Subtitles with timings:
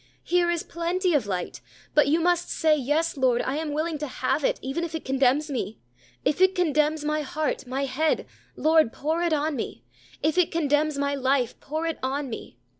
[0.23, 1.61] Here is plenty of light;
[1.93, 5.05] but you must say, "Yes, Lord, I am willing to have it, even if it
[5.05, 5.77] condemns me.
[6.25, 8.25] If it condemns my heart, my head,
[8.55, 9.83] Lord, pour it on me.
[10.23, 12.57] If it condemns my life, pour it on me.